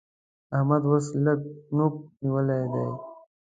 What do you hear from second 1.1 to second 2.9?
لږ نوک نيول دی